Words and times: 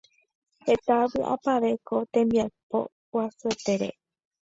Heta 0.65 0.95
vyʼapavẽ 1.11 1.73
ko 1.87 1.95
tembiapo 2.13 2.79
guasuetére. 3.11 3.89